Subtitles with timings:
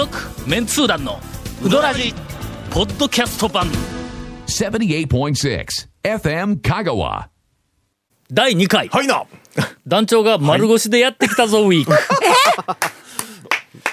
[0.00, 0.16] 続
[0.48, 1.20] メンツー団の
[1.62, 2.14] ウドラジ
[2.70, 3.66] ポッドキャスト版。
[4.46, 5.66] 78.6
[6.02, 7.26] FM Kagawa.
[8.32, 8.88] 第2回。
[8.88, 9.24] はいな。
[9.86, 11.92] 団長が丸腰でやってきたぞウィーク。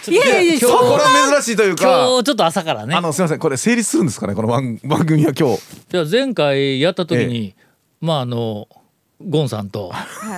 [0.10, 1.84] いやいやいや今日これは珍しいというか。
[1.84, 2.96] 今日ちょっと朝からね。
[2.96, 3.40] あのすみません。
[3.40, 4.36] これ成立するんですかね？
[4.36, 5.62] この番 番組は今日。
[5.90, 7.54] じゃあ前回やった時に、
[8.00, 8.70] まああの
[9.20, 9.92] ゴンさんと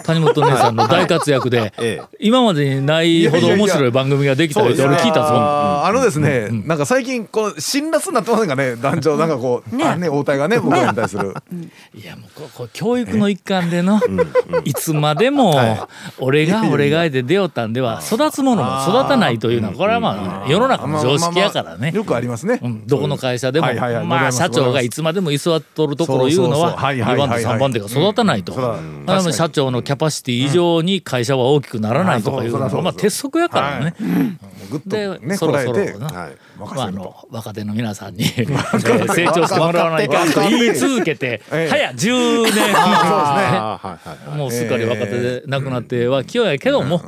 [0.05, 2.17] 谷本姉さんの大活躍で、ええ。
[2.19, 5.27] 今までにないほど面白い番組ができたって俺聞いたぞ。
[5.31, 8.77] あのですね、なんか最近この辛辣になってませんかね？
[8.77, 11.33] 団長なんかこう、あね応対がね僕らに対する、
[11.93, 13.99] いやもうここ教育の一環での
[14.63, 15.55] いつまでも
[16.19, 21.91] 俺が俺がで出よったんでは育つものも育たないというのはこれはまあ世の中の常識やからね。
[21.93, 22.87] よくありますね、うん。
[22.87, 23.67] どこの会社でも
[24.05, 28.68] まあ社長がいつまでも居座っとるところ言うのは2はいはいはい番手3番手が育たないと。
[29.31, 33.95] 社長のキャパシティ以上に会社は大きくならないとかいうのはまあ鉄則やからね。
[34.69, 35.99] ぐっとで、ねそろそろ
[36.57, 41.69] まあ、あの若手の皆さんに えー成長してもらわないかんと言い続けてええ。
[41.69, 42.43] 早10
[44.31, 47.01] 年もうすっかり若手で亡くなってはきよやけども、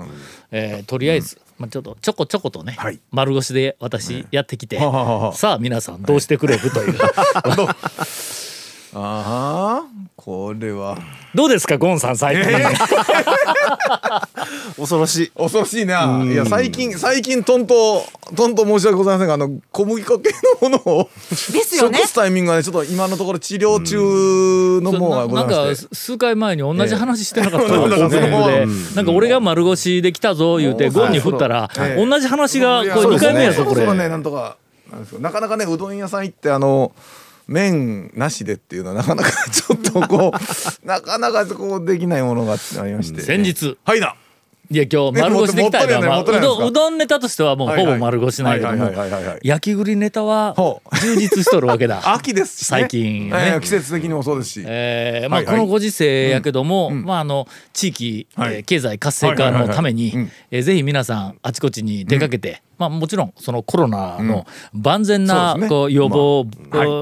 [0.52, 3.00] えーとりあえず、まあ、ちょっとちょこちょことね、はい。
[3.12, 4.80] 丸腰で私やってきて、
[5.34, 6.98] さあ皆さんどうしてくれるという。
[8.94, 9.91] ああ
[10.24, 11.00] これは。
[11.34, 12.46] どうですかゴンさん最近、
[14.78, 15.32] 恐ろしい。
[15.36, 16.24] 恐ろしいな。
[16.24, 18.06] いや最近最近とんと
[18.36, 20.30] とんと申し訳ございませんがあの小麦粉系
[20.62, 21.98] のものをですよね。
[21.98, 25.96] 食すタイミングがねちょっと今のところ治療中のものがござないんかまして。
[25.96, 28.16] 数回前に同じ話してなかったえープニング
[28.52, 28.64] で。
[28.64, 32.06] うんなんか俺が丸腰で来たぞ言うてゴンに振ったらええ。
[32.06, 33.88] 同じ話がこれ2いやそうです回目やぞこれ。
[33.94, 34.08] ね。
[34.08, 34.58] なんとか
[34.92, 35.20] なんですよ。
[35.20, 36.92] なかなかねうどん屋さん行ってあの
[37.48, 43.22] 麺なしでっていうのはなかなかちょっとこうなかなかこうできないものがありまして。
[43.22, 43.78] 先日。
[43.84, 44.16] はいな。
[44.72, 48.90] いや今日丸腰できたいのは、まあ、うどんうどんネタとしてはもうほぼ丸腰ないけども
[49.44, 52.00] 焼き栗ネタは充実しとるわけだ。
[52.14, 52.80] 秋ですしね。
[52.80, 53.36] 最近ね。
[53.36, 54.64] ええ季節的にもそうですし。
[54.66, 58.56] えーまあ、このご時世やけども、まあ、あの地域、はい。
[58.56, 66.48] えー経済活性化のためにえーぜひ皆さんあちこちに出かけて、まあ、もちろんそのコロナの万全なこう予防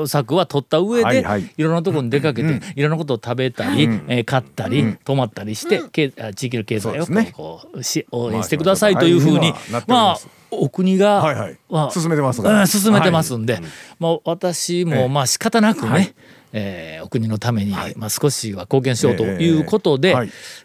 [0.07, 1.53] 策は取った上で、はいはい。
[1.56, 9.53] いろんなところに出かけて、いろんなことを食べたり、えー買ったり、泊まったりして、けあ地域の経済をこうし応援してくださいというふうに、
[9.88, 10.18] まあ
[10.51, 11.57] お国が、はいはい。
[11.69, 13.59] まあ進めてますからうん進めてますんで、
[14.00, 16.13] まあ、私もまあ仕方なくね、はい。
[16.51, 20.16] えーお国のために、まあ、少しは貢献しようということで、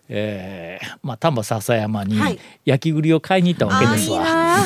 [0.08, 2.38] ええまあ、丹波篠山にはい。
[2.66, 4.24] 焼き栗を買いに行ったわけですわ。
[4.24, 4.56] な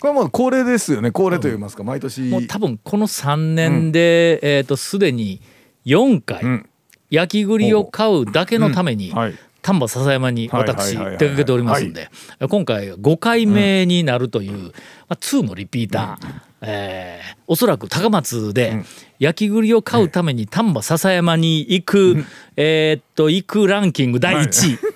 [0.00, 1.10] これはもう恒例ですよね。
[1.10, 2.22] 恒例と言いますか毎年。
[2.22, 5.40] もう多分この3年で、えー、とすでに
[5.84, 6.68] 4回、うん
[7.08, 9.34] 焼き栗を買うだけのために、はい。
[9.62, 12.08] 丹波篠山に私出かけておりますんで
[12.48, 14.70] 今回5回目になるという、ま
[15.08, 16.26] あ、2のリピーター、
[16.60, 18.82] えーおそらく高松で
[19.20, 22.24] 焼き栗を買うために丹波篠山に行く、
[22.56, 24.78] えーっと行くランキング第1位、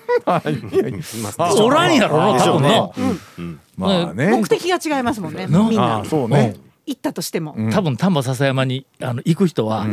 [1.63, 6.55] おらんやろな多分な、まあね目的が違いますもんねみんなそうね
[6.85, 9.87] 行ったとしても多分丹波篠山にあの行く人は、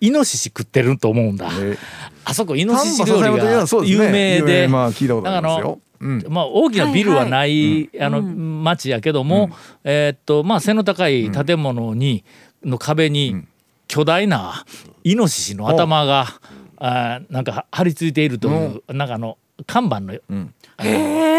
[0.00, 1.76] イノシシ食ってると思うんだ、え
[2.24, 9.50] あそこイノシシ料理が有名でまあ聞いたことありますようんまあ、大きなビルはない、あの町やけども、
[9.84, 12.24] えーっとまあ背の高い建物に、
[12.64, 13.46] の壁に
[13.86, 14.64] 巨大な
[15.04, 16.26] イノシシの頭が、
[16.78, 20.90] あなんか張り付いているという、なんかあの看板の、あの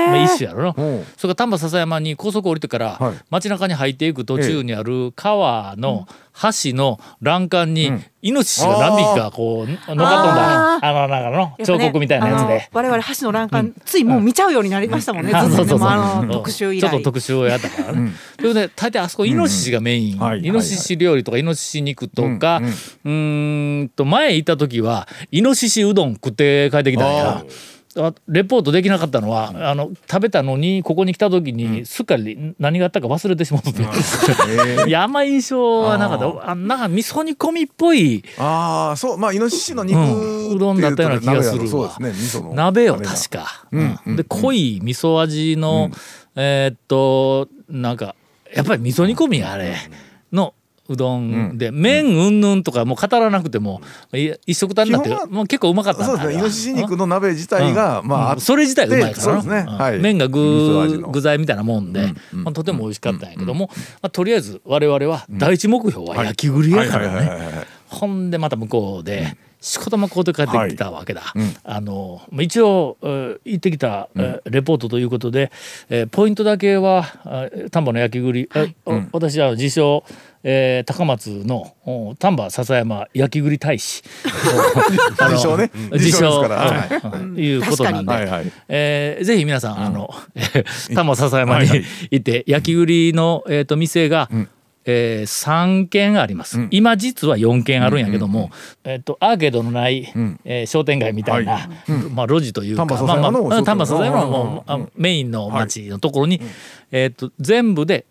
[0.07, 0.73] まあ、一種やろ
[1.17, 3.15] それから丹波篠山に高速降りてから、はい。
[3.29, 6.07] 街中に入っていく途中にある川の
[6.63, 7.91] 橋の欄干に、
[8.21, 10.75] イノシシが何匹かこう乗っかっとんだ。
[10.75, 12.69] ああのなんかの彫刻みたいなやつで。
[12.71, 15.77] 我々橋の欄干ついもう見ちゃうようになりましたもんねあずっと
[16.31, 18.11] 特集以ちょっと来特集をやったからね。
[18.37, 27.43] それで大体あそこイノシシがメイン、うんはいイノシシ料理とかイノシシ肉とか、うんうーんと前行った時はイノシシうどん食って帰ってきたんや。
[27.97, 33.69] あレポートできなかったのは、あの食べたのにここに来た時にすっかり何があったか忘れてしまって、
[34.87, 36.51] いやあんま印象はなかった。
[36.51, 40.55] あなんか味噌煮込みっぽいああそうまあイノシシの肉うん。
[40.55, 42.13] うどんだったような気がするね
[42.53, 43.11] 鍋よあれが。
[43.11, 45.89] 確か、うんうんで濃い味噌味の、
[46.35, 48.15] えーっとなんか
[48.53, 49.75] やっぱり味噌煮込みあれ
[50.31, 50.53] の
[50.89, 53.81] うどんで、麺うんぬんとかもう語らなくても
[54.13, 56.33] い一食単になってもう結構うまかったそうですね。
[56.35, 59.65] イノシシ肉の鍋自体がまああってそれ自体うまいからね。
[59.67, 59.77] うん。
[59.77, 59.99] はい。
[59.99, 63.69] 麺が具の具材みたいなもんで、まあ、とても美味しかったんやけども、
[64.01, 67.65] まあ、とりあえず我々は第一目標は焼き栗やからね。
[67.87, 71.33] ほんでまた向こうで、しこたまこうで帰ってきたわけだ、
[71.63, 75.53] あの一応、えー行ってきた、えーレポートということで、
[75.89, 80.03] えーポイントだけはあ丹波の焼き栗、えお私は自称、
[80.43, 84.03] えー高松のお丹波篠山焼き栗大使。
[85.31, 85.71] 自称ね。
[85.93, 86.11] 自称。
[86.11, 86.55] 自称ですから。
[86.57, 87.21] はい。
[87.21, 87.53] うんい。
[87.53, 88.51] うことなんで、はいはい。
[88.67, 90.13] えーぜひ皆さん、あの
[90.93, 91.69] 丹波篠山に
[92.11, 94.29] 行って焼き栗の、えー、と店が、
[94.85, 98.51] えー、3軒あります、今実は4軒あるんやけども、
[98.83, 100.11] えー、とアーケードのない、
[100.45, 101.69] えー商店街みたいな、
[102.13, 106.41] まあ、路地というか丹波まあまあ篠山の商店街丹波篠山のうんメインの町のところに、
[106.91, 108.05] えー、と全部で、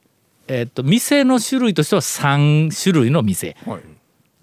[0.48, 3.56] えー、と店の種類としては3種類の店。
[3.66, 3.80] はい。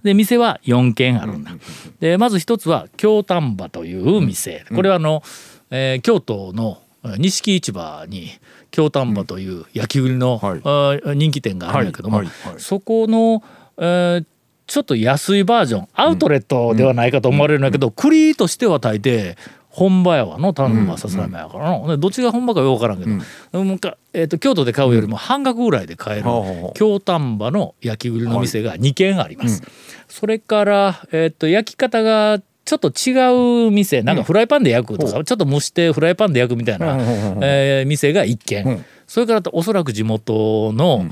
[0.03, 1.51] で店は4軒あるんだ。
[1.99, 5.23] でまず一つは京丹波という店、これはあの、
[5.71, 8.31] えー京都のえー錦市場に
[8.71, 10.61] 京丹波という焼き栗の、はい。
[10.63, 12.21] あー人気店があるんだけども、
[12.57, 13.43] そこの、
[13.77, 14.25] えー
[14.69, 19.35] ちょっと安いバージョンアウトレットではないかと思われるんだけど、栗としては大抵
[19.69, 23.79] 本場やわの丹波篠山やからの、でどっちが本場かよく分からんけど、うん。
[23.79, 26.29] かえー、と京都で買うよりも半額ぐらいで買える、
[26.75, 29.63] 京丹波の焼き栗の店が2軒あります。
[30.07, 32.39] それから、えー、と焼き方が
[32.69, 36.97] ちょっと違う店なんかフライパンで焼くとか、ちょっと蒸してフライパンで焼くみたいな、
[37.41, 38.85] えー店が1軒、うん。
[39.07, 41.05] それからおそらく地元の、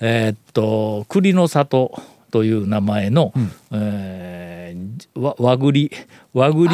[0.00, 2.00] えーっと栗の里
[2.30, 3.34] という名前の、
[3.72, 5.90] えーわ和栗。
[6.32, 6.66] 和栗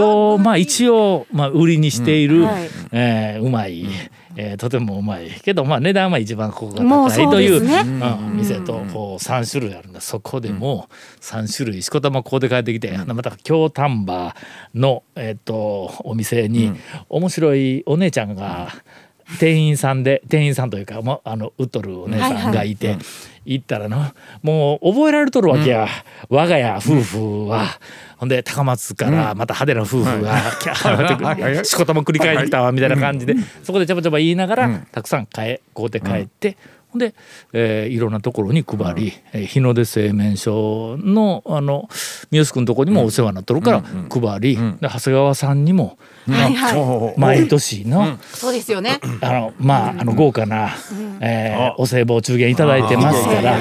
[0.00, 2.68] をまあ一応、まあ、売りにしている、はい。
[2.90, 3.86] えーうまい、
[4.36, 8.00] えーとてもうまいけど、まあ、値段は一番ここが高いというですね。
[8.30, 10.88] うん店とこう3種類あるんだそこでも
[11.20, 14.34] 3種類しこたまここで帰ってきて、また京丹波
[14.74, 16.72] の、えー、とお店に
[17.08, 18.68] 面白いお姉ちゃんが
[19.38, 22.96] 店員さんで店員さんというか、ま、あの売っとるお姉さんがいて、
[23.44, 24.04] 行ったらの
[24.42, 25.88] もう覚えられとるわけや、
[26.28, 27.66] 我が家夫婦は。
[28.16, 33.34] ほんで高松からまた派手な夫婦がキャーってしこたま繰り返してきたわみたいな感じで。
[33.62, 37.14] そこでちゃばちゃば言いながらたくさん買え買うて帰ってほんで、
[37.52, 41.88] えーいろんなところに配り、えー日の出製麺所のあの
[42.30, 45.98] 三好君のところにもお世話になっとるから配り、で長谷川さんにも、
[46.28, 47.20] はいはい。
[47.20, 49.00] 毎年の、そうですよね。
[49.20, 50.70] あのまああの豪華な、
[51.20, 53.56] えーお歳暮中元いただいてますから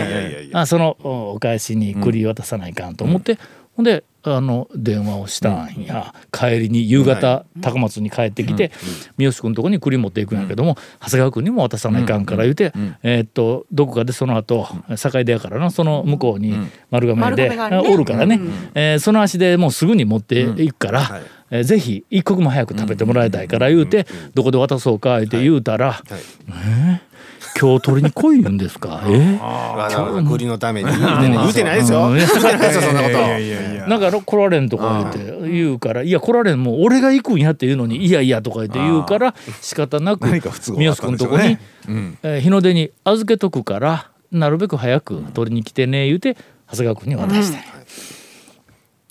[0.54, 3.38] あそのおお返しに栗渡さないかんと思って、
[3.76, 8.72] ほんであの電話をしたんや、帰りに夕方高松に帰ってきて、
[9.18, 12.74] 三好君のとこに栗持っていくんやけども、長谷川君にも渡さないかんから言うて、
[13.04, 14.68] えーっとどこかでその後
[14.98, 16.56] 境出やからのその向こうに
[16.90, 17.94] 丸亀で、丸亀があるね。
[17.94, 18.40] おるからね、
[18.74, 21.02] えーその足でもうすぐに持っていくから。
[21.02, 21.22] はい。
[21.52, 27.15] えーぜひ一刻も早く食べてもらいたいから言うて、どこで渡そうかって言うたら、えー？
[27.60, 29.02] 今日取りに来い言うんですか？
[29.08, 29.10] え？
[29.10, 30.90] ーあの栗のために。
[30.90, 32.08] 言うてね言うてないですよ。
[32.10, 32.18] うん。
[32.18, 41.38] 言うてないですよそんなこといやいやいやなんか来られんとか言って言うから「いや来られんもう俺が行くんや」って言うのに「いやいや」とか言って言うから仕方なく何か不都合三があったん好君のとこ
[42.34, 46.36] に日の出に預けとくからなるべく早く取りに来てね言うて
[46.72, 47.60] 長谷川君に渡した、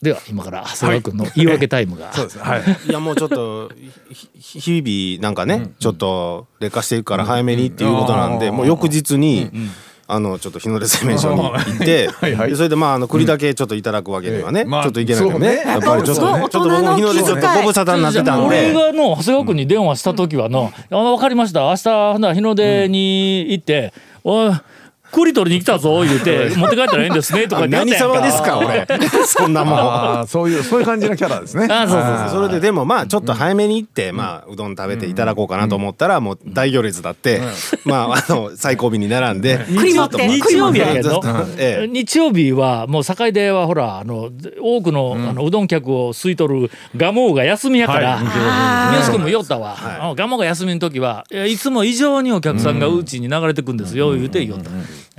[0.05, 2.37] では今から長谷川君の言い訳タイムが、 そうです。
[2.37, 2.62] ねはい。
[2.89, 3.71] いやもうちょっと
[4.39, 9.51] 日々なんかね、ちょっと劣化していくから早めにっていうことなんで、うんもう翌日に、
[10.06, 12.51] あのちょっと日の出製麺所に行って はいはい。
[12.51, 15.47] でそれでまああの栗だけちょっといただくわけにはね、ええまあちょっといけないからね。
[15.47, 15.71] そうね。
[15.73, 18.73] やっぱりちょっとねちょっと僕も日の出ちょっとご無沙汰になってたんで。
[18.73, 21.61] 俺がの長谷川君に電話した時はの「あ分かりました。
[21.61, 24.52] 明日日の出に行って、おい
[25.14, 28.87] 栗取りに来たぞ」言うて「持って帰ったらいいんですね」とか何様ですか俺。
[29.26, 31.66] そんなもんそういうそういう感じのキャラですね。
[31.71, 32.49] あそうそうそう。
[32.49, 37.40] それででもまあちょっと早めに行って、まあうどん食べていただこうかなと思ったらもう大行列だって、
[37.85, 40.26] まああの最後尾に並んで栗持って。
[40.26, 41.23] 日曜日やけど
[41.59, 41.88] ええ。
[41.88, 44.30] 日曜日はもう境出はほらあの
[44.61, 54.71] 多くの,、あのうどん客を吸い取る蒲生が休みやから、あ宮津君も酔ったわ、蒲生が休みの時はいつも以上にお客さんがうちに流れてくんですよ、言うて酔った、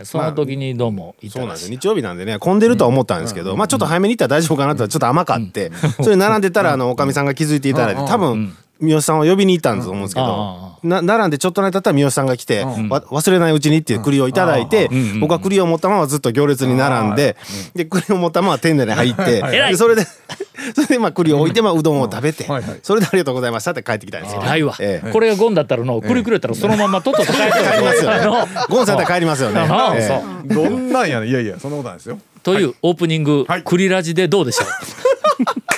[0.03, 1.39] その時にどうもいた。
[1.39, 1.77] そうなんですよ。
[1.77, 5.71] 日曜日なんでね混んでるとは思ったんですけど、まあちょっと早めに行ったら大丈夫かなとちょっと甘かって、
[6.03, 14.89] それ並んでたらあのおかみさんが気づいていただいて多分三好さんを呼びに行ったんだと思うんですけあどな並んでちょっとの間経ったら三好さんが来て、わ忘れないうちにっていう栗をいただいて、
[15.19, 17.37] 僕は栗を持ったままずっと行列に並んで、
[17.73, 20.05] で栗を持ったまま店内に入って、でそれで
[20.75, 22.79] それでまあ栗を置いてまあうどんを食べて、はいはい。
[22.83, 24.43] それでありがとうございましたって帰ってきたんですよ。
[24.43, 25.11] ないわ、ええ。
[25.11, 28.47] これがゴンだったらの栗くれたらそのままとっとと帰って帰りますよね。
[28.69, 29.61] ゴンさんだったら帰りますよね。
[29.95, 30.07] ええ。
[30.07, 30.69] そう。
[30.69, 31.27] どんなんやね。
[31.27, 32.19] いやいやそんなことないですよ。
[32.43, 33.63] というオープニング、はい。
[33.63, 34.65] 栗ラジでどうでしょ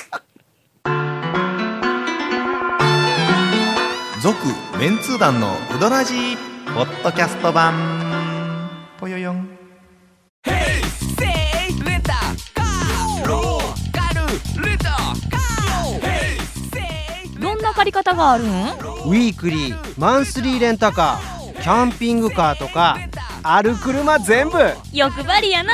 [4.28, 4.46] 続
[4.78, 6.36] メンツー団のうどラじ
[6.74, 8.68] ポッドキャスト版。
[9.00, 9.48] ぽよよん。
[17.40, 18.48] どんな借り方があるん？
[18.48, 22.98] ウィークリーマンスリーレンタカーキャンピングカーとか
[23.42, 24.58] ある車全部。
[24.92, 25.72] 欲張りやな。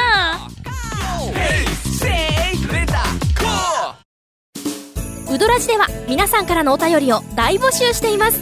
[5.54, 8.40] ラジでは皆さんからのお便りを大募集しています。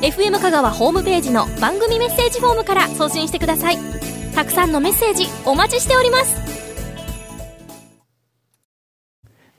[0.00, 3.76] FM 香川ホームページの番組メッセージフォームから送信してください。
[4.34, 6.53] たくさんのメッセージお待ちしております。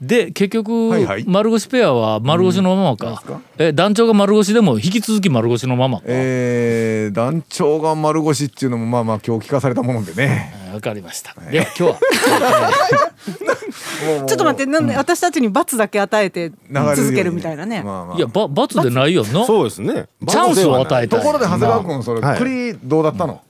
[0.05, 1.25] で結局、はいはい。
[1.27, 10.53] 丸腰ペアは丸腰のままか,、なんえ団長が丸腰でも引き続き丸腰のままか、えー、団長が丸腰っていうのもまあまあ今日聞かされたものでね。
[10.73, 11.33] わかりました。
[11.49, 11.99] では今日は。
[14.27, 16.51] ちょっと待ってなんで私たちに罰だけ与えて
[16.95, 17.81] 続けるみたいなね。
[17.81, 18.17] まあまあ。
[18.17, 19.45] いやば罰でないよな。
[19.45, 20.07] そうですね。
[20.27, 21.21] チャンスを与えたい。
[21.21, 22.37] ところで長谷川君それはい。
[22.37, 23.41] 栗どうだったの？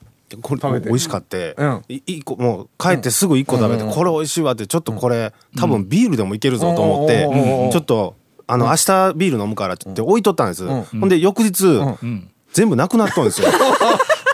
[0.42, 0.88] これ食べて。
[0.88, 1.82] 美味しかって、うん。
[2.24, 7.70] 個もう帰ってすぐ一個食べて、これ美味しいわってちょっとこれ、多分ビールでもいけるぞと思って、うん。
[7.70, 8.16] ちょっと
[8.46, 10.82] あの、明日ビール飲むからって言って置いとったんです、ん。
[10.82, 12.30] ほんで翌日、ん。
[12.52, 13.48] 全部なくなっとんですよ。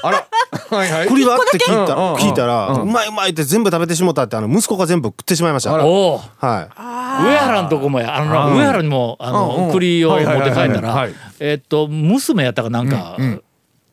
[0.03, 0.27] あら。
[0.71, 1.09] はいはい。
[1.09, 2.03] 栗はって聞いたうん。
[2.03, 2.13] うん。
[2.13, 2.15] うん。
[2.17, 5.85] 聞いたら、うまいうまいって全部食べてしもたってあの息子が全部食ってしまいました。
[5.85, 7.25] おおはい。
[7.25, 8.17] 上原のとこもや。
[8.17, 11.15] あの上原にもあの、栗を持って帰ったはいはいはいらはい。
[11.41, 13.25] えっと娘やったかなんか、うん。
[13.25, 13.43] うん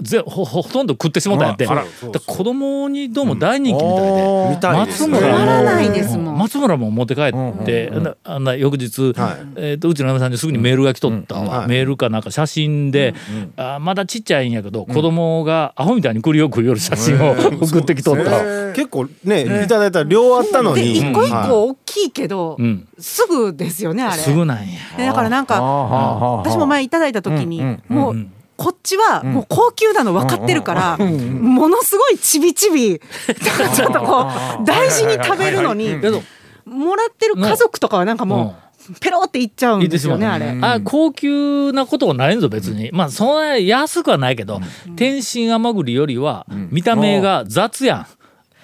[0.01, 1.67] ぜほほとんど食ってしもたんやって。
[1.67, 6.37] 子供にどうも大人気みたいで、みたいです松村も止まらないですもん。
[6.37, 9.37] 松村も持って帰って、あんなあんな翌日、はい。
[9.57, 11.67] えー、とうちの嫁さんにすぐにメールが来とったわ、はい。
[11.67, 13.13] メールかなんか写真で、
[13.57, 21.49] あまだちっちゃいんやけど、子供がアホみたいに栗を食いよる写真を 送ってきとった、結構ね、いただいた量あったのでに一個一はい。
[21.49, 24.21] 個大きいけど、うん、すぐですよねあれ。
[24.21, 24.65] すぐなんや。
[24.97, 28.27] でだからなんか私も前いただいた時に、もう、
[28.59, 32.99] こっちはもう高級なの分かってるから、ものすごいちびちび
[33.73, 34.27] ちょっとこ
[34.61, 35.95] う大事に食べるのに
[36.65, 38.57] もらってる家族とかはなんかも
[38.89, 40.57] うペロっていっちゃうんですよねあれ。
[40.61, 44.59] あ高級なことはないんぞ別に、まあそんな安くはないけど、
[44.97, 48.07] 天津甘栗よりは見た目が雑やん。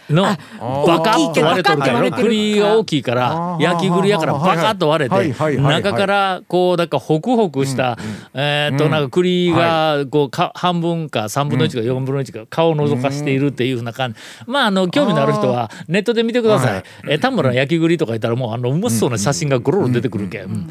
[0.10, 7.98] のバカッと割れとるから栗が大きいから焼き栗やからバカッと割れて中からこうだからホクホクした
[8.34, 14.20] えーっとなんか栗がこうか半分か3分の1か4分の1か顔を覗かしているっていうふうな感じ。
[14.46, 16.84] まああの興味のある人はネットで見てください。
[17.08, 20.70] えー田村の焼き栗とか言ったらもうあのうまそうな写真がゴロゴロ出てくるけん。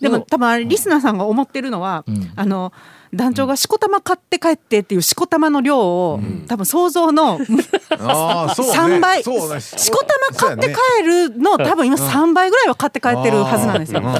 [0.00, 2.32] でも多分リスナーさんが思ってるのは、ん。
[2.34, 2.72] あの
[3.12, 7.38] 団長がしこたま買って帰ってっていうしこたまの量を、多分想像の
[7.98, 8.72] ああそうね。
[8.72, 9.60] 3倍、そうね。
[9.60, 14.00] しこたま買って帰るの多分今3倍ぐらいは買って帰ってるはずなんですよ。
[14.00, 14.12] うんうん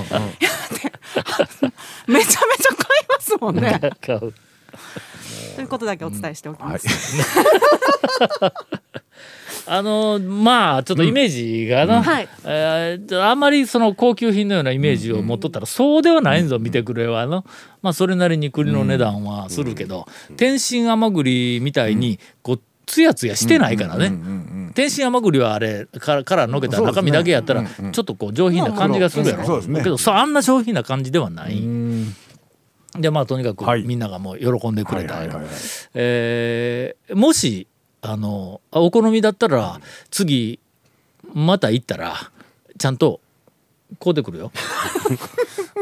[2.06, 3.80] めちゃめちゃ買いますもんね。
[5.56, 6.86] ということだけお伝えしておきます。
[9.66, 12.28] あのまあちょっとイメージがな、はい。
[12.44, 17.44] えーあんまりその高級品のようなイメージを持っとったら、そうではないんぞ見てくれはの、
[17.82, 24.12] まあ、それなりに栗の値段はするけど、天津甘栗みたいにこうツヤツヤしてないからね。
[24.74, 31.62] 天津甘栗はあれからからのけた中身だけやったらちょっとこう上品な感じがするやろ、けどそうあんな上品な感じではない。
[32.98, 33.84] でまあとにかくはい。
[33.84, 35.44] みんながもう喜んでくれた、は
[35.94, 37.68] えーもし
[38.02, 39.80] あのあお好みだったら
[40.10, 40.58] 次
[41.34, 42.14] また行ったら
[42.78, 43.20] ちゃんと
[44.00, 44.52] 買うてくるよ。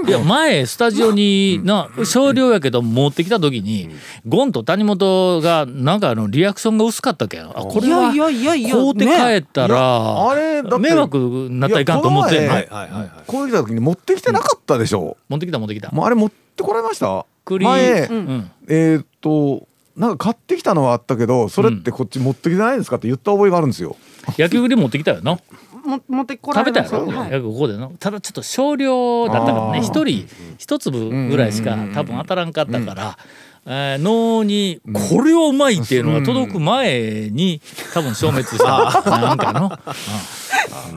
[0.07, 3.91] いや前スタジオにな少量やけど持ってきた時に
[4.27, 7.39] ゴンと谷本がなんかあのリアクションが薄かったけ？
[7.39, 7.53] んあ。
[7.53, 9.13] これはいやいやいやいや買うて帰
[9.47, 12.55] ったらあれだって迷惑になったらいかんと思ってんの？
[12.55, 15.17] この前はいはいはいこういう時に持ってきてなかったでしょ。
[15.29, 15.91] 持ってきた持ってきた。
[15.91, 17.27] もうあれ持ってこられました？
[17.45, 18.51] 栗前、うん。
[18.69, 19.68] えーっと
[19.99, 23.97] なんか買ってきたのはあったけどそれってこっち持ってきてないんですかって言った覚えがあるんですよ。
[24.37, 25.39] 焼き栗持ってきたよな。
[25.85, 27.31] も持ってこら食べたやろ、はい。
[27.31, 29.81] いやここでのただちょっと少量だったからね。
[29.81, 30.29] 一人
[30.59, 33.19] 一粒ぐらいしか多分当たらんかったから、
[33.67, 37.61] えー脳にこれはうまいっていうのが届く前に
[37.93, 39.03] 多分消滅した。
[39.11, 39.95] なんかの、あ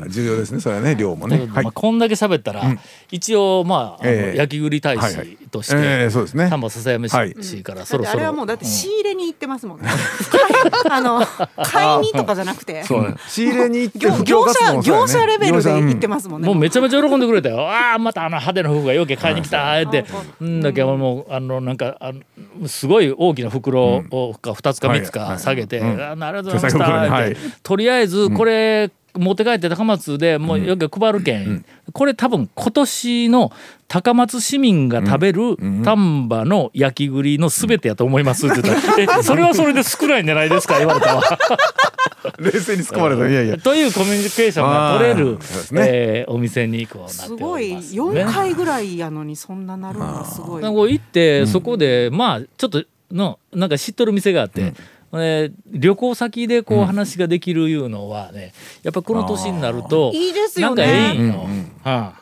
[0.09, 1.37] 重要ですねそれはね量もね。
[1.39, 2.63] はいまあ、こんだけ喋ったら、
[3.11, 6.49] 一応まあ焼き栗大使として、えーそうですね。
[6.49, 7.07] 丹波篠山
[7.41, 9.87] 市からそろそろ、あれはもうだって仕入れに行ってますもんね。
[10.89, 11.25] あの
[11.63, 12.83] 買いにとかじゃなくて。
[12.83, 15.03] そうね仕入れに行って業布教活動もそうやね。
[15.03, 16.47] 業者レベルで行って業ますもんね。
[16.47, 17.67] もうめちゃめちゃ喜んでくれたよ。
[17.67, 20.05] ああまたあの派手な服がよけ買いに来たって。
[20.39, 27.41] うんだけどもうあのなんかあのすごい大きな袋をか2つか3つか下げて「ありがとうございました」手提げ袋にはいって。
[27.63, 33.51] とりあえずこれ持って帰って高松でもうよく配るけん、これ多分今年の
[33.87, 38.95] 高松市民が食べる丹波の焼き栗の全てやと思いますって言った。
[38.95, 41.23] ら「えそれはそれで少ないんじゃないですか?」言われたわ。
[42.39, 43.29] 冷静に突っ込まれた。
[43.29, 43.57] いやいや。
[43.57, 45.37] というコミュニケーションが取れる、
[45.71, 45.89] ね。
[45.89, 48.01] えーお店にこうなってすごいおります、ね。
[48.01, 50.61] 4回ぐらいやのにそんななるのがすごい。
[50.61, 58.53] なんかこう行って、そこでまあちょっとのなんか知っとる店があって、えー旅行先でこう話ができるいうのはね
[58.83, 61.47] やっぱこの年になるといいですよなんかええねんよ。
[61.83, 62.21] はあ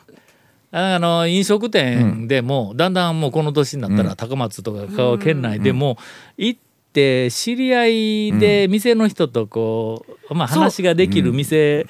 [0.72, 5.98] あの飲食店でも、だんだんもうこの年になったら高松とか香川県内でも
[6.36, 6.60] 行っ
[6.92, 11.86] て知り合いで店の人とこう、まあ、話ができる店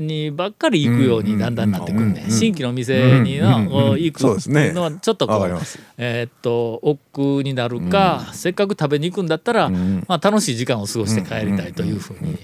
[0.00, 4.20] にばっかり行くようにだんだんなってくんね、新規の店にな、うんこう行く。
[4.20, 4.72] そうですね。
[4.72, 5.78] のはちょっとこうわかります。
[5.98, 12.38] えーっと億劫になるか、せっかく食べに行くんだったら、まあ、楽しい時間を過ごして帰りたいというふうに、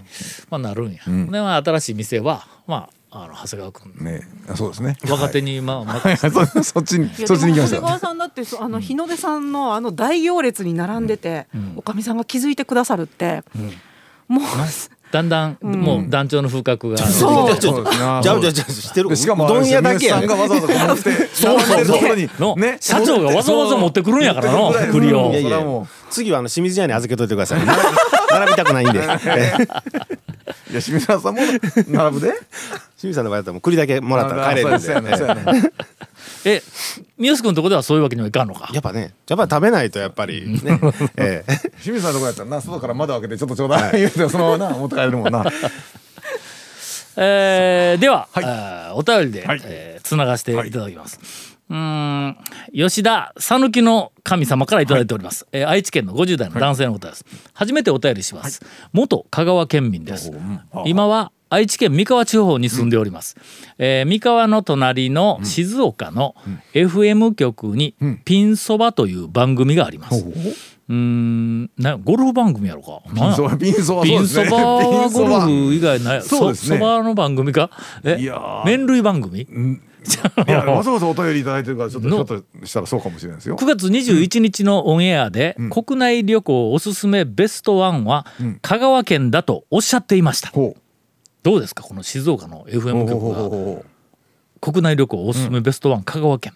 [0.50, 1.00] まあ、なるんや。
[1.06, 4.22] でまあ新しい店は、まあ、あの長谷川君ね。
[4.48, 4.96] あそうですね。
[5.08, 6.30] 若手に、まあまあはいそ
[6.62, 7.76] そっちにそっちに行きました。
[7.76, 11.46] でも長谷川さんだってそあの日の出さんのあの大行列に並んでて、
[11.76, 13.42] おかみさんが気づいてくださるって、
[14.28, 14.44] もう
[15.12, 16.96] だんだん、もう団長の風格が。
[16.96, 17.60] そう。
[17.60, 21.84] じゃあじゃあじゃあしてるでしかもうどん屋だけやさんがわざわざそうそう。
[21.84, 25.86] そうね社長がわざわざ持ってくるんやからの栗を。
[26.08, 27.60] 次はあの清水屋に預けといてください。
[28.30, 29.00] 並びたくないんで。
[29.00, 31.34] いや清水さんも
[31.88, 32.32] 並ぶで。
[32.96, 35.12] 清水さんの場合だったらもう栗だけもらったら帰れるんで
[36.44, 36.62] やねえ
[37.18, 38.70] 三好君のとこではそういうわけにはいかんのか？
[38.72, 40.80] やっぱねやっぱ食べないとやっぱりね。
[41.16, 41.56] ええ。
[41.82, 45.44] 清水さんのとこやったらな外から窓開けてちょっとちょうだい言うてそのままな持って帰れるもんな。
[47.16, 48.92] えーでは、はい。
[48.94, 49.60] お便りで、はい。
[49.64, 51.20] えーつながしていただきます。
[51.70, 51.76] うー
[52.28, 52.36] ん
[52.74, 58.60] 吉田讃岐の神様からいただいております、えー愛知県の50代の男性の方です、初めてお便りします、
[58.92, 60.32] 元香川県民です。
[60.84, 63.36] 今は愛知県三河地方に住んでおります、
[63.76, 66.34] えー三河の隣の静岡の
[66.72, 67.94] FM 局に
[68.24, 73.02] ピンそばという番組があります、うーんなゴルフ番組やろか。
[73.14, 76.22] ピンそばピンそばピンそばはゴルフ以外ない。
[76.22, 76.78] そうですね。
[76.78, 77.70] そばの番組か？
[78.02, 78.64] えいやー。
[78.64, 79.40] 麺類番組？
[79.42, 79.46] い
[80.50, 83.56] やわざわざお便りいただいてるからちょっとひのょっとしたらそうかもしれないですよ。
[83.56, 88.26] 9月21日のオンエアで、国内旅行おすすめベストワンは
[88.62, 90.81] 香川県だとおっしゃっていました、ほう
[91.42, 93.84] どうですかこの静岡の FM 局がほ
[94.60, 96.52] 国内旅行おすすめベストワン香川県、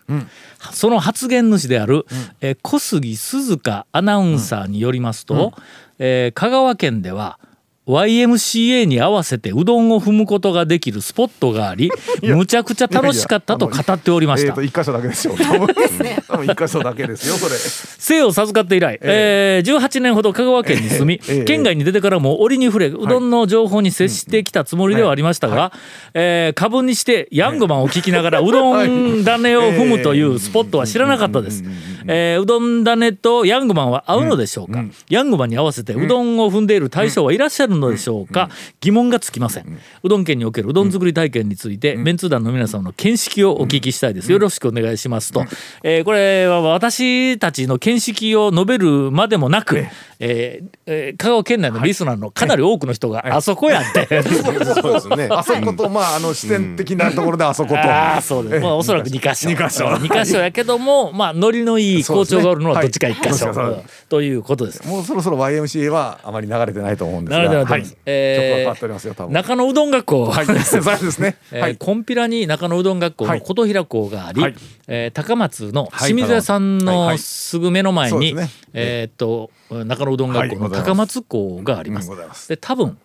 [0.72, 2.06] その発言主である、
[2.40, 5.52] えー小杉鈴鹿アナウンサーによりますと、
[5.98, 7.40] えー香川県では
[7.86, 11.90] YMCA に合わせてうどんを踏むことができるスポットがあり
[12.22, 14.48] むちゃくちゃ楽しかったと語っておりました。
[14.48, 15.34] えっと一箇所だけですよ。
[16.44, 17.54] 一箇所だけですよそれ。
[17.98, 19.78] 生を授かって以来、えー。
[19.78, 25.72] 18年ほど香川県に住み、ええ県外に出てからも折に触れうどんの情報に接してきたつもりではありましたが、
[26.14, 31.62] えー過分にしてヤングマンを聞きながらうどん種を踏むというスポットは知らなかったです。
[32.08, 44.30] えーうどん種とヤングマンは合うのでしょうか、ヤングマンに合わせてうどんを踏んでいる大将はいらっしゃるのでしょうか、疑問がつきません、うどん県におけるうどん作り体験について、メンツー団の皆さんの見識をお聞きしたいです。
[44.32, 45.44] よろしくお願いしますと、
[45.82, 49.78] えーこれは私たちの見識を述べるまでもなく、
[50.18, 55.28] えーえー香川県内のリスナーのかなり多くの人があそこやって、 そうですね。
[55.30, 57.78] あそことまああの視点的なところであそこと。
[57.80, 58.62] ああそうです。
[58.62, 59.48] まあおそらく2箇所。
[59.48, 59.96] 二箇所。
[59.98, 63.84] 二箇所やけども、まあノリのいい校長がおるのはどっちか1箇所、ね。
[64.08, 64.86] ということです。
[64.86, 67.38] もうそろそろ YMCA はあまり流れてないと思うんですが。
[67.38, 68.00] なるほどはいなるほど。
[68.06, 69.32] えー曲が変わっておりますよ多分。
[69.32, 70.46] 中野うどん学校、はい。
[70.46, 71.36] そうですね。
[71.52, 71.76] えーはい。
[71.76, 73.40] コンピラに中野うどん学校のはい。
[73.42, 74.54] 琴平校があり、はい。
[74.88, 76.10] えー高松のはい。
[76.10, 78.34] 清水屋さんのはいはいすぐ目の前に、
[78.72, 82.48] えーっと中野うどん学校の高松校があります。
[82.48, 82.98] で多分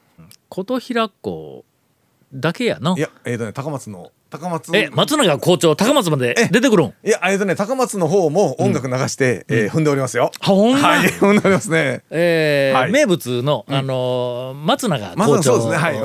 [0.50, 1.64] 琴平校
[2.34, 3.02] だけやのい。
[3.02, 6.94] やえっとね高松の高松え松永校長高松まで出てくるん？
[7.06, 10.32] いやえっとね高松の方も音楽流してえー踏んでおりますよ。
[10.40, 10.88] あほんま？
[10.88, 12.02] はい 踏んでおりますね。
[12.10, 12.92] えーはい。
[12.92, 15.78] 名物の、あのー松永校長そうですね。
[15.78, 15.98] はい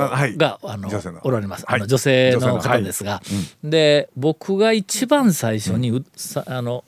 [0.61, 0.89] あの
[1.23, 1.79] おられます、はい。
[1.79, 3.21] あの女性の方ですが、
[3.63, 6.83] で僕が一番最初にう、さあの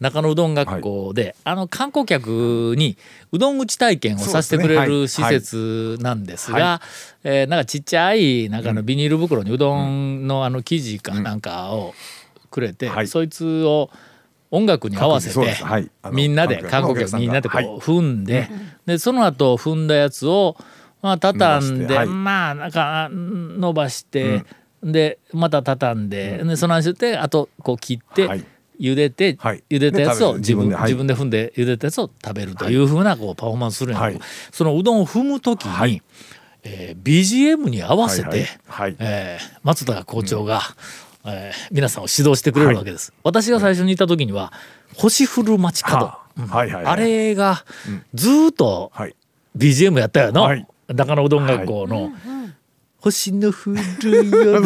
[0.00, 2.96] 中野うどん学校で、あの観光客に
[3.32, 6.82] うどん打ち体験をさせてくれる施設なんですが、は
[7.24, 11.94] えーなんかちっちゃい中のビニール袋にうどんのあの生地かなんかを
[12.50, 13.08] くれて、はい。
[13.08, 13.90] そいつを
[14.50, 15.90] 音楽に合わせて、はい。
[16.12, 17.80] みんなで観観光客みんなでこうはい。
[17.80, 18.48] 踏んで、
[18.86, 20.56] でその後踏んだやつを
[21.02, 24.44] まあ畳んで、まあなんか伸ばして、
[24.82, 28.44] でまた畳んで,、でその足であとこう切って、はい。
[28.80, 29.62] 茹でて、はい。
[29.70, 34.20] 茹でたやつをで自分自分で踏んで茹でたやつを食べるというふうなこうパフォーマンスするんやけど、
[34.52, 36.02] そのうどんを踏む時に、
[36.64, 38.48] えー BGM に合わせて、はいはい。
[38.66, 38.96] はい。
[38.98, 40.60] えー松田校長が、
[41.26, 43.12] えー皆さんを指導してくれるわけです。
[43.22, 44.52] 私が最初に行った時には
[44.96, 46.20] 星降る街角、は
[46.86, 46.96] あ。
[46.96, 47.64] れが
[48.14, 49.14] ずーっとはい。
[49.56, 50.66] BGM やったよの、はい。
[50.88, 52.12] 中野うどん学校の
[52.98, 53.70] 「星の降
[54.02, 54.60] る夜は」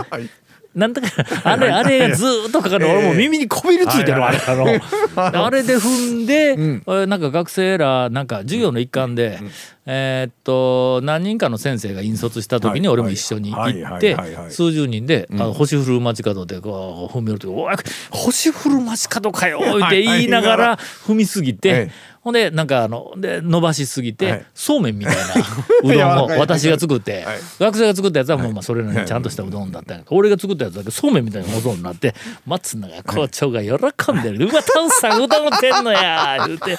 [0.10, 0.30] はい
[0.74, 1.08] なんだか
[1.42, 5.44] あれあれがずーっとかかるの俺もう耳にこびりついてるあれ あの。
[5.46, 9.40] あれで踏んで、えーなんか学生らなんか授業の一環で、
[9.86, 12.94] えーっと何人かの先生が引率した時にはい。
[12.94, 13.72] 俺も一緒に行はい。
[13.72, 14.16] って
[14.50, 17.74] 数十人で「あの星降る街角」でこう踏み寄ると「おい
[18.10, 21.90] 星降る街角かよ」って言いながら踏みすぎて。
[22.20, 24.46] ええほんでなんかあので伸ばしすぎて、はい。
[24.54, 25.22] そうめんみたいな
[25.82, 27.38] うどんを私が作って、はい。
[27.58, 32.14] 学生が作ったやつはもうまあそれなりにちゃんとしたうどんだったんやけど俺が作ったやつだけそうめんみたいなうどんになって
[32.46, 33.72] 松永校長が喜
[34.12, 36.78] んでる「うわタンさんうどん打てんのや」言うて、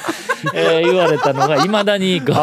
[0.53, 2.35] えー言われたのがいまだにこう、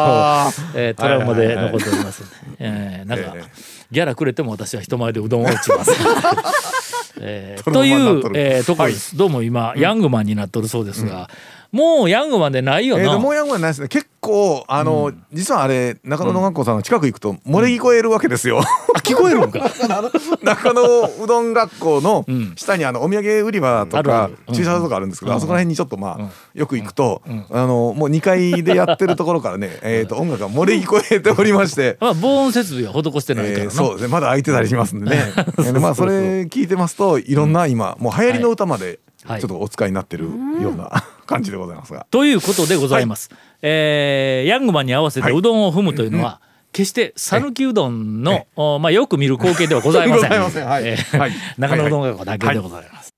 [0.75, 2.23] えートラウマで残っております、
[2.59, 5.91] えーなんか、ええギャラくれても私は人前でうどんを打ちます。
[7.21, 8.39] えートラというウマになっと、る。
[8.39, 11.27] えーところです、どうも今、ヤングマンになっとるそうですが、
[11.71, 13.03] もうヤングマンでないよな。
[13.03, 13.87] えーともうやんごはないですね。
[13.87, 19.69] 結構あの、実はあれ中野の学校さんの近く行くと漏れ聞こえるわけですよ、あ聞こえるんか。
[20.41, 20.81] 中野
[21.23, 22.53] うどん学校のん。
[22.55, 25.37] 下にあのお土産売り場とか駐車場とかあるんですけど、うん。
[25.37, 31.97] あそこら辺にちょっとまあ、よく行くと、あのもう2階でやってるところからね、 えー、と音楽が漏れ聞こえておりまして。
[32.01, 33.63] まあ、防音設備は施してないからな。
[33.65, 34.07] えーそうですね。
[34.07, 35.33] まだ空いてたりしますんでね。
[35.35, 40.25] えーまあそれ聞いてますといろんな今もう流行りの歌までちょはいっとお使いになってる
[40.61, 43.29] ような感じでございますがということでございます。
[43.61, 50.31] えーヤングマンに合わせてはいうどんを踏むというのは、決して讃岐うどんの、おまあ、よく見る光景ではございません。
[50.67, 53.13] はいえーはい中野うどん学校だけでございます。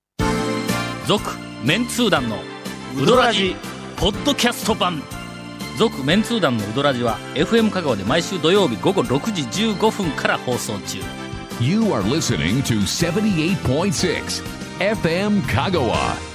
[1.07, 1.31] 続、
[1.63, 2.37] メンツー団の
[3.01, 3.55] ウドラジ
[3.95, 5.01] ポッドキャスト版。
[5.77, 9.43] 続メンツー団のウドラジは FM 香川で毎週土曜日午後6時
[9.73, 10.99] 15分から放送中。
[11.59, 14.43] You are listening to 78.6
[14.79, 16.30] FM Kagawa.